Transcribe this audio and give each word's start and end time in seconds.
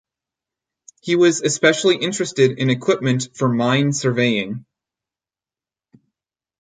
He 1.01 1.15
was 1.15 1.41
especially 1.43 1.97
interested 1.97 2.57
in 2.57 2.71
equipment 2.71 3.29
for 3.37 3.47
mine 3.47 3.93
surveying. 3.93 4.65